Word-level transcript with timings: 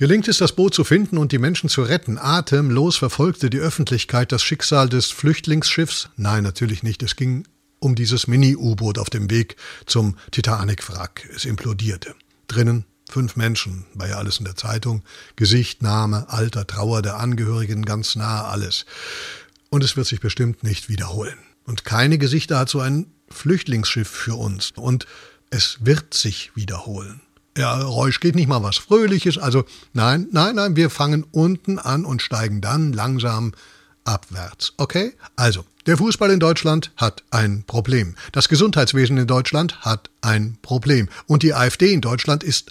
Gelingt 0.00 0.28
es, 0.28 0.38
das 0.38 0.52
Boot 0.52 0.72
zu 0.72 0.82
finden 0.82 1.18
und 1.18 1.30
die 1.30 1.36
Menschen 1.36 1.68
zu 1.68 1.82
retten? 1.82 2.16
Atemlos 2.16 2.96
verfolgte 2.96 3.50
die 3.50 3.58
Öffentlichkeit 3.58 4.32
das 4.32 4.42
Schicksal 4.42 4.88
des 4.88 5.10
Flüchtlingsschiffs? 5.10 6.08
Nein, 6.16 6.42
natürlich 6.42 6.82
nicht. 6.82 7.02
Es 7.02 7.16
ging 7.16 7.46
um 7.80 7.94
dieses 7.96 8.26
Mini-U-Boot 8.26 8.96
auf 8.96 9.10
dem 9.10 9.28
Weg 9.28 9.56
zum 9.84 10.16
Titanic-Wrack. 10.30 11.28
Es 11.36 11.44
implodierte. 11.44 12.14
Drinnen 12.48 12.86
fünf 13.10 13.36
Menschen, 13.36 13.84
war 13.92 14.08
ja 14.08 14.16
alles 14.16 14.38
in 14.38 14.46
der 14.46 14.56
Zeitung. 14.56 15.02
Gesicht, 15.36 15.82
Name, 15.82 16.30
Alter, 16.30 16.66
Trauer 16.66 17.02
der 17.02 17.18
Angehörigen, 17.18 17.84
ganz 17.84 18.16
nah 18.16 18.48
alles. 18.48 18.86
Und 19.68 19.84
es 19.84 19.98
wird 19.98 20.06
sich 20.06 20.20
bestimmt 20.20 20.62
nicht 20.62 20.88
wiederholen. 20.88 21.36
Und 21.66 21.84
keine 21.84 22.16
Gesichter 22.16 22.58
hat 22.58 22.70
so 22.70 22.80
ein 22.80 23.12
Flüchtlingsschiff 23.28 24.08
für 24.08 24.36
uns. 24.36 24.72
Und 24.76 25.04
es 25.50 25.76
wird 25.82 26.14
sich 26.14 26.52
wiederholen. 26.54 27.20
Ja, 27.56 27.82
Reusch 27.82 28.20
geht 28.20 28.36
nicht 28.36 28.48
mal 28.48 28.62
was 28.62 28.76
Fröhliches. 28.76 29.38
Also 29.38 29.64
nein, 29.92 30.28
nein, 30.32 30.54
nein, 30.54 30.76
wir 30.76 30.90
fangen 30.90 31.24
unten 31.32 31.78
an 31.78 32.04
und 32.04 32.22
steigen 32.22 32.60
dann 32.60 32.92
langsam 32.92 33.52
abwärts. 34.04 34.72
Okay? 34.76 35.14
Also, 35.36 35.64
der 35.86 35.96
Fußball 35.96 36.30
in 36.30 36.40
Deutschland 36.40 36.92
hat 36.96 37.22
ein 37.30 37.64
Problem. 37.66 38.14
Das 38.32 38.48
Gesundheitswesen 38.48 39.16
in 39.18 39.26
Deutschland 39.26 39.80
hat 39.80 40.10
ein 40.20 40.58
Problem. 40.62 41.08
Und 41.26 41.42
die 41.42 41.54
AfD 41.54 41.92
in 41.92 42.00
Deutschland 42.00 42.44
ist, 42.44 42.70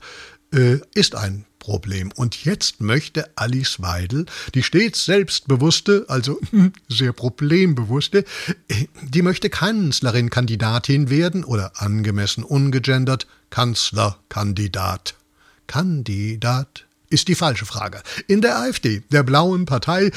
äh, 0.54 0.80
ist 0.94 1.16
ein 1.16 1.46
Problem. 1.60 2.12
Und 2.16 2.46
jetzt 2.46 2.82
möchte 2.82 3.30
Alice 3.36 3.82
Weidel, 3.82 4.26
die 4.56 4.64
stets 4.64 5.06
selbstbewusste, 5.06 6.06
also 6.08 6.40
sehr 6.90 7.14
problembewusste, 7.14 8.26
äh, 8.68 8.86
die 9.02 9.22
möchte 9.22 9.50
Kanzlerin-Kandidatin 9.50 11.10
werden 11.10 11.44
oder 11.44 11.74
angemessen 11.76 12.44
ungegendert 12.44 13.28
Kanzlerkandidat. 13.50 15.16
Kandidat 15.68 16.86
ist 17.10 17.28
die 17.28 17.36
falsche 17.36 17.66
Frage. 17.66 18.02
In 18.28 18.42
der 18.42 18.58
AfD, 18.58 19.04
der 19.12 19.24
blauen 19.24 19.66
Partei, 19.66 20.12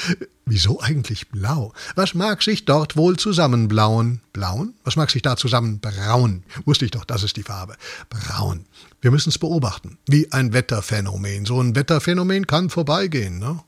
wieso 0.53 0.81
eigentlich 0.81 1.31
blau? 1.31 1.73
Was 1.95 2.13
mag 2.13 2.43
sich 2.43 2.67
dort 2.67 2.95
wohl 2.95 3.17
zusammenblauen? 3.17 4.21
Blauen? 4.35 4.75
Was 4.85 4.97
mag 4.97 5.11
sich 5.11 5.23
da 5.23 5.35
zusammen 5.37 5.81
braun? 5.81 6.45
Wusste 6.67 6.85
ich 6.85 6.91
doch, 6.91 7.07
das 7.07 7.23
ist 7.23 7.39
die 7.39 7.43
Farbe. 7.43 7.75
Braun. 8.11 8.67
Wir 9.01 9.11
müssen 9.11 9.31
es 9.31 9.39
beobachten. 9.39 9.97
Wie 10.07 10.31
ein 10.31 10.53
Wetterphänomen. 10.53 11.47
So 11.47 11.59
ein 11.59 11.75
Wetterphänomen 11.75 12.47
kann 12.47 12.69
vorbeigehen, 12.69 13.39
ne? 13.39 13.61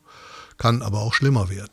Kann 0.59 0.83
aber 0.83 1.01
auch 1.01 1.15
schlimmer 1.15 1.49
werden. 1.49 1.73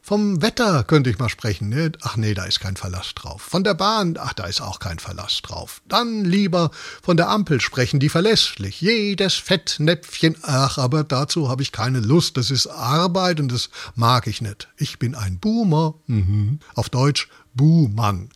Vom 0.00 0.42
Wetter 0.42 0.84
könnte 0.84 1.10
ich 1.10 1.18
mal 1.18 1.28
sprechen. 1.28 1.68
Ne? 1.68 1.92
Ach 2.02 2.16
nee, 2.16 2.34
da 2.34 2.44
ist 2.44 2.60
kein 2.60 2.76
Verlass 2.76 3.14
drauf. 3.14 3.42
Von 3.42 3.64
der 3.64 3.74
Bahn, 3.74 4.16
ach, 4.18 4.32
da 4.32 4.46
ist 4.46 4.60
auch 4.60 4.78
kein 4.78 4.98
Verlass 4.98 5.42
drauf. 5.42 5.82
Dann 5.86 6.24
lieber 6.24 6.70
von 7.02 7.16
der 7.16 7.28
Ampel 7.28 7.60
sprechen, 7.60 8.00
die 8.00 8.08
verlässlich. 8.08 8.80
Jedes 8.80 9.34
Fettnäpfchen, 9.34 10.36
ach, 10.42 10.78
aber 10.78 11.04
dazu 11.04 11.48
habe 11.48 11.62
ich 11.62 11.72
keine 11.72 12.00
Lust. 12.00 12.36
Das 12.36 12.50
ist 12.50 12.66
Arbeit 12.66 13.40
und 13.40 13.52
das 13.52 13.70
mag 13.94 14.26
ich 14.26 14.40
nicht. 14.40 14.68
Ich 14.76 14.98
bin 14.98 15.14
ein 15.14 15.38
Boomer. 15.38 15.94
Mhm. 16.06 16.60
Auf 16.74 16.88
Deutsch 16.88 17.28
Buhmann. 17.58 18.30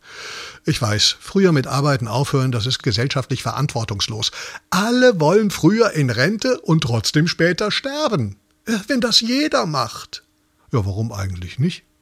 Ich 0.65 0.79
weiß, 0.81 1.15
früher 1.19 1.51
mit 1.51 1.65
Arbeiten 1.65 2.07
aufhören, 2.07 2.51
das 2.51 2.67
ist 2.67 2.83
gesellschaftlich 2.83 3.41
verantwortungslos. 3.41 4.31
Alle 4.69 5.19
wollen 5.19 5.49
früher 5.49 5.91
in 5.91 6.09
Rente 6.09 6.59
und 6.59 6.81
trotzdem 6.81 7.27
später 7.27 7.71
sterben. 7.71 8.37
Wenn 8.87 9.01
das 9.01 9.21
jeder 9.21 9.65
macht. 9.65 10.22
Ja, 10.73 10.83
warum 10.87 11.11
eigentlich 11.11 11.59
nicht? 11.59 11.85